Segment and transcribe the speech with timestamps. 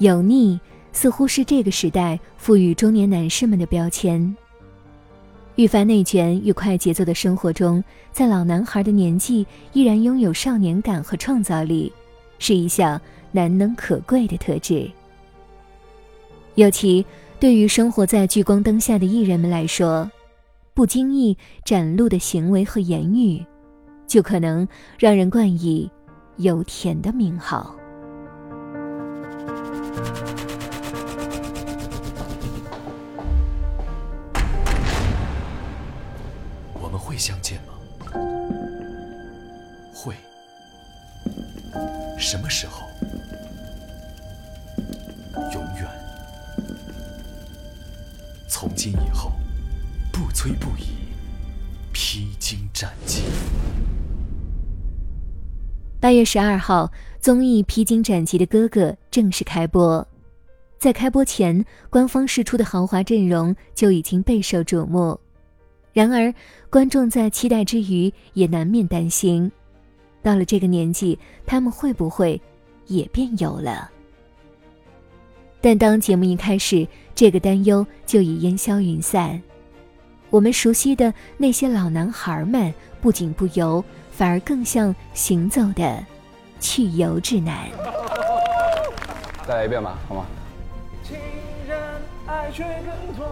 [0.00, 0.58] 油腻
[0.92, 4.34] 似乎是这个时代赋予中年男士们的标签。
[5.56, 11.92] 愈发内卷与快节奏的生活中，在老男孩的年纪依然拥有少年感和创造力，
[12.38, 12.98] 是一项
[13.30, 14.90] 难能可贵的特质。
[16.54, 17.04] 尤其
[17.38, 20.10] 对于生活在聚光灯下的艺人们来说，
[20.72, 23.44] 不经意展露的行为和言语，
[24.06, 24.66] 就可能
[24.98, 25.90] 让人冠以
[26.38, 27.76] “油田”的名号。
[42.20, 42.86] 什么时候？
[45.54, 45.88] 永远。
[48.46, 49.32] 从今以后，
[50.12, 50.84] 不催不已，
[51.92, 53.22] 披荆斩棘。
[55.98, 60.06] 八月十二号，综艺《披荆斩棘的哥哥》正式开播。
[60.78, 65.18] 在开播前，官方释出的豪华阵容就已经备受瞩目。
[65.94, 66.32] 然而，
[66.68, 69.50] 观众在期待之余，也难免担心。
[70.22, 72.40] 到了这个年纪，他们会不会
[72.86, 73.90] 也变油了？
[75.60, 79.40] 但当节目一开始，这个担忧就已烟消云散。
[80.30, 86.04] 我们熟悉的那些老男孩们，不仅不油，反而更像行走的
[86.60, 87.68] 去油指南。
[89.46, 90.26] 再来一遍吧，好吗？
[91.02, 91.16] 情
[91.66, 91.78] 人
[92.26, 93.26] 爱却更多，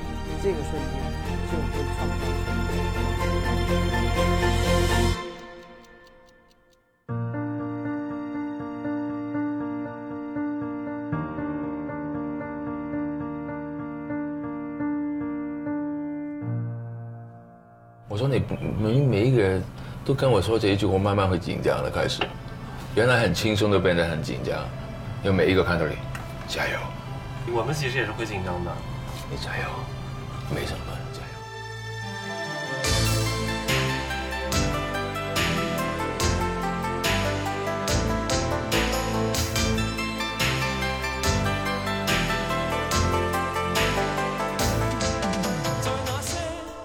[0.42, 2.65] 这个瞬间就会创造。
[20.06, 21.90] 都跟我说这一句，我慢慢会紧张了。
[21.90, 22.22] 开始，
[22.94, 24.56] 原来很轻松的变得很紧张，
[25.24, 25.96] 有每一个看到你，
[26.46, 26.78] 加油。
[27.52, 28.70] 我们其实也是会紧张的，
[29.28, 29.64] 你加油，
[30.54, 30.80] 没什么，
[31.12, 31.26] 加油。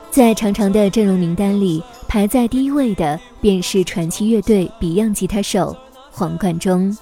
[0.09, 1.83] 在长长的阵容名单里。
[2.11, 5.73] 排在第一位的便是传奇乐队 Beyond 吉他手
[6.11, 6.93] 黄贯中。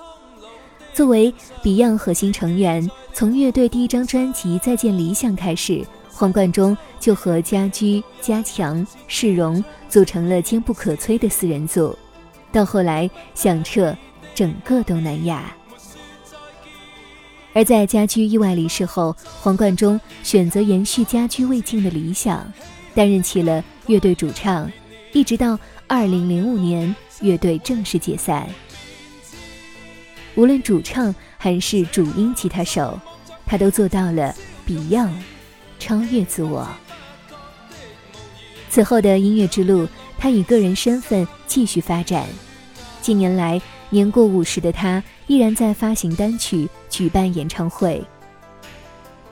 [0.94, 1.34] 作为
[1.64, 11.98] Beyond 核心成员，从乐队第一张专辑《再见理想》开始，黄贯中就和家驹、家强、世荣组成了坚不可摧的四人组，
[12.52, 13.98] 到后来响彻
[14.36, 15.52] 整个东南亚。
[17.54, 22.46] 而在家驹意外离世后，黄贯中选择延续家驹未竟的理想，
[22.94, 24.72] 担任起了乐队主唱。
[25.12, 28.48] 一直到二零零五年，乐队正式解散。
[30.36, 33.00] 无论主唱还是主音吉他手，
[33.46, 34.34] 他都做到了
[34.68, 35.14] Beyond，
[35.80, 36.68] 超越自我。
[38.70, 39.88] 此后的音乐之路，
[40.18, 42.26] 他以个人身份继续发展。
[43.02, 48.04] 近年来，年过五十的他依然在发行单曲、举办演唱会。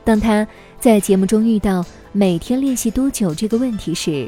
[0.04, 0.48] 当他
[0.80, 4.28] 在节目中遇到“每天练习多久”这个问题时，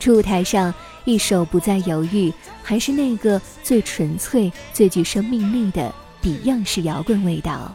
[0.00, 0.72] 初舞台上。
[1.04, 2.32] 一首不再犹豫，
[2.62, 7.74] 还是那个最纯粹、最具生命力的比样式摇滚味道，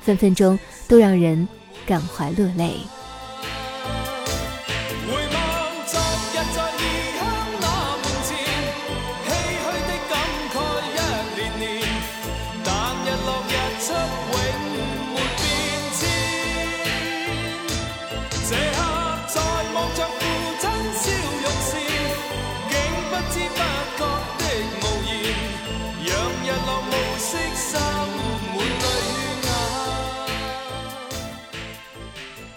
[0.00, 0.58] 分分钟
[0.88, 1.46] 都让人
[1.86, 2.70] 感怀落泪。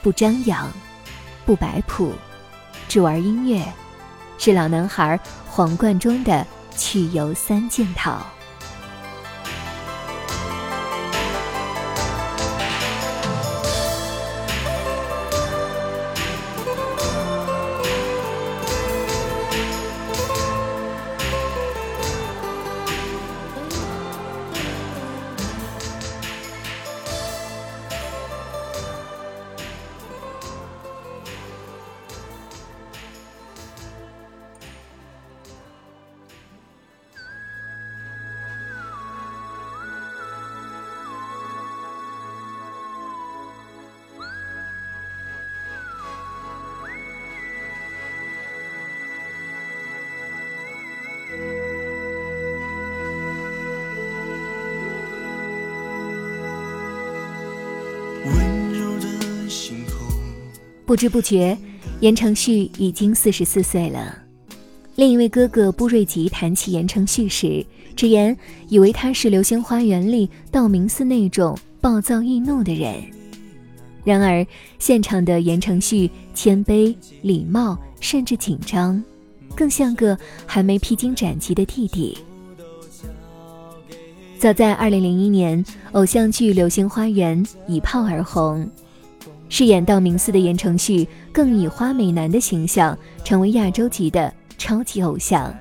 [0.07, 0.71] 不张扬，
[1.45, 2.13] 不摆谱，
[2.88, 3.62] 只玩音乐，
[4.38, 8.25] 是老男孩黄贯中的去油三件套。
[60.88, 61.56] 不知不觉，
[62.00, 64.18] 言承旭已经四十四岁了。
[64.95, 67.63] 另一位哥哥布瑞吉谈起言承旭时，
[67.94, 68.36] 直言
[68.69, 72.95] 以为他是《流星花园》里道明寺那种暴躁易怒的人。
[74.06, 74.48] 然而，
[74.80, 79.04] 现场的言承旭谦卑、礼貌，甚至紧张，
[79.57, 82.18] 更像个还没披荆斩棘的弟弟。
[84.39, 85.62] 早在二零零一年，
[85.92, 88.66] 偶像剧《流星花园》一炮而红。
[89.50, 95.54] 饰演道明寺的言承旭，更以花美男的形象成为亚洲级的超级偶像。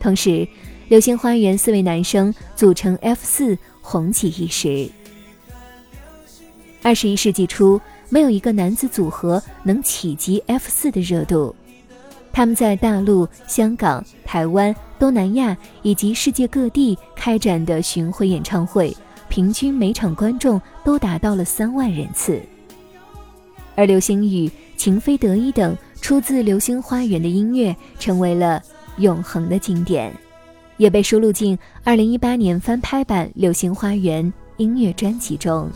[0.00, 0.30] 同时，
[0.88, 4.88] 《流星花园》四位男生组成 F 四，红极一时。
[6.82, 11.54] 二十一世纪初，没有一个男子组合能企及 F 四的热度。
[12.32, 18.94] 他们在大陆、香港、台湾、东南亚以及世界各地开展的巡回演唱会，
[19.28, 22.40] 平均每场观众都达到了三万人次。
[23.76, 28.60] 而《流星雨》《情非得已》等出自《流星花园》的音乐成为了
[28.96, 30.12] 永恒的经典，
[30.78, 34.24] 也被收录进2018年翻拍版《流星花园》
[34.56, 35.70] 音乐专辑中。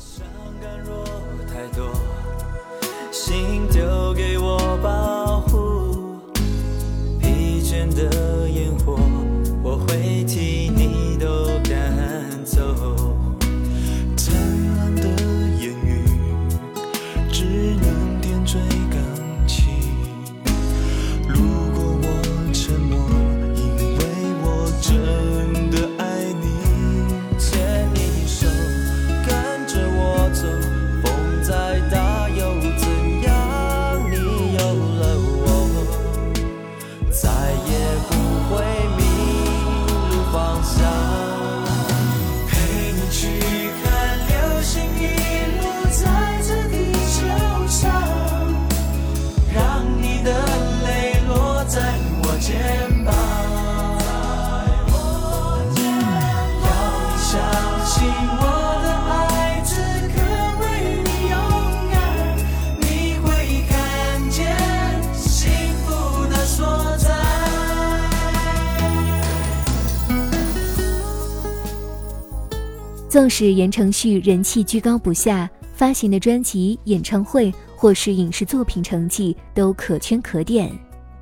[73.10, 80.70] 纵使言承旭人气居高不下，发行的专辑、演唱会或是影视作品成绩都可圈可点，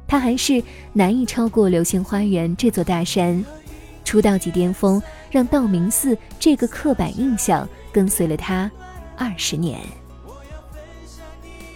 [0.07, 3.43] 他还是难以超过《流星花园》这座大山。
[4.05, 8.71] 出道即巅峰，让道明寺这个刻板印象跟随了他
[9.17, 9.81] 二十年。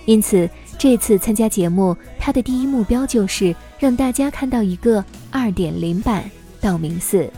[0.04, 0.46] 因此，
[0.78, 7.30] 这次参加节目，他的第一目标就是让大家看到一个二点零版道明寺。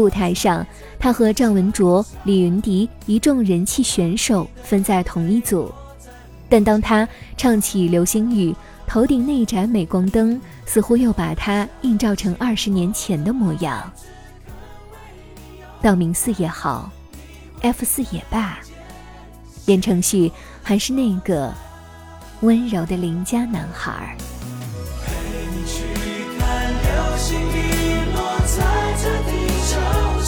[0.00, 0.66] 舞台上，
[0.98, 5.72] 他和赵文卓、李云迪一众人气选手分在同一组，
[6.48, 8.52] 但当他唱起《流星雨》，
[8.86, 13.90] 头顶那盏镁光灯似乎又把他映照成二十年前的模样。
[15.82, 16.90] 道明寺也好
[17.60, 18.58] ，F 四也罢，
[19.66, 20.30] 言承旭
[20.62, 21.52] 还是那个
[22.40, 24.16] 温柔的邻家男孩。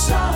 [0.09, 0.36] show.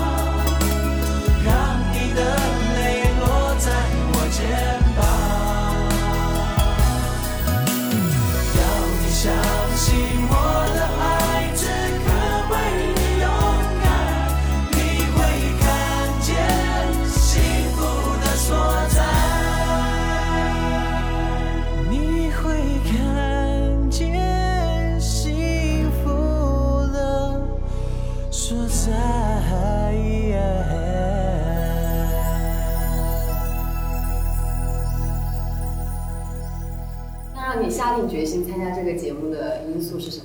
[38.20, 40.24] 决心参加这个节目的因素是什么？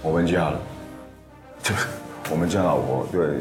[0.00, 0.54] 我们家，
[1.62, 1.74] 就
[2.30, 3.40] 我们家老婆对，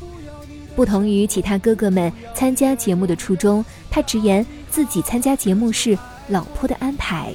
[0.75, 5.95] 不同于其他哥哥们参加节目的初衷，他直言自己参加节目是
[6.29, 7.31] 老婆的安排。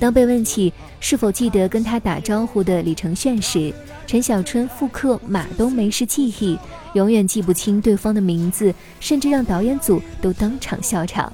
[0.00, 3.72] 当被问起是否记得跟他打招呼的李承铉时，
[4.08, 6.58] 陈小春复刻马冬梅式记忆，
[6.94, 11.32] 永远记不清对方的名字，甚至让导演组都当场笑场。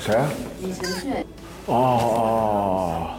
[0.00, 0.14] 谁？
[0.14, 0.30] 啊？
[0.62, 1.26] 李承铉。
[1.66, 3.10] 哦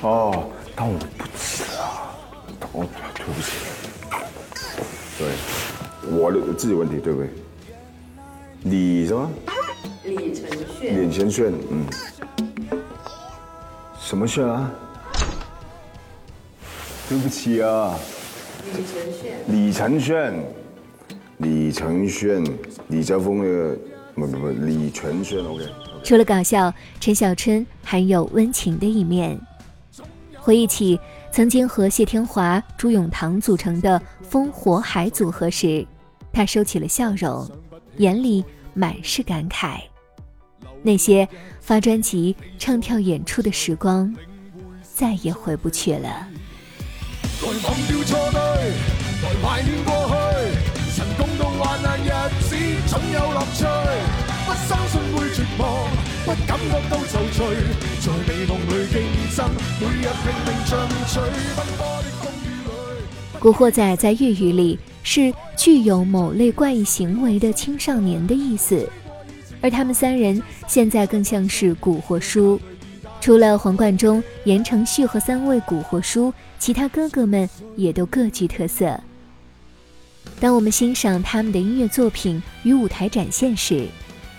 [0.00, 3.52] 哦哦哦但我不记得，对不起。
[5.18, 7.30] 对，我的自己问题对不对？
[8.64, 9.30] 李什么？
[10.04, 10.48] 李承
[10.80, 11.04] 铉。
[11.04, 11.86] 李承铉，嗯。
[14.00, 14.70] 什么炫啊？
[17.08, 17.96] 对不起啊。
[19.48, 19.94] 李承铉。
[19.98, 20.32] 李承铉，
[21.38, 22.08] 李承
[22.44, 22.52] 铉，
[22.88, 23.38] 李泽峰
[24.14, 25.83] 那不不不，李承铉 OK。
[26.04, 29.40] 除了搞笑，陈小春还有温情的一面。
[30.36, 31.00] 回忆起
[31.32, 35.84] 曾经和谢天华、朱永棠组成的“烽火海”组合时，
[36.30, 37.50] 他收起了笑容，
[37.96, 38.44] 眼里
[38.74, 39.78] 满是感慨。
[40.82, 41.26] 那些
[41.62, 44.14] 发专辑、唱跳、演出的时光，
[44.82, 46.28] 再也回不去了。
[53.32, 54.13] 忘掉
[63.38, 68.88] “古惑仔”在粤语里是具有某类怪异行为的青少年的意思，
[69.60, 72.58] 而他们三人现在更像是“古惑叔”。
[73.20, 78.98] 除了黄贯中、言承旭和三位“古惑叔”，其他哥哥们也都各具特色。
[80.40, 83.86] 当我们欣赏他们的音乐作品与舞台展现时，